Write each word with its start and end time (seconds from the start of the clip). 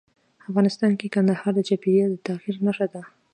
افغانستان 0.49 0.91
کې 0.99 1.11
کندهار 1.15 1.51
د 1.55 1.59
چاپېریال 1.69 2.11
د 2.15 2.19
تغیر 2.27 2.55
نښه 2.65 2.87
ده. 2.93 3.01